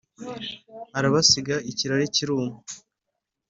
[0.97, 2.55] arabasiga ikirari kiruma